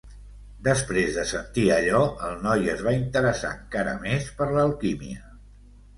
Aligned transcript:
Després 0.67 1.11
de 1.17 1.25
sentir 1.31 1.65
allò, 1.75 2.01
el 2.29 2.41
noi 2.47 2.65
es 2.73 2.81
va 2.89 2.97
interessar 3.03 3.55
encara 3.59 3.95
més 4.07 4.29
per 4.41 4.49
l'alquímia. 4.57 5.27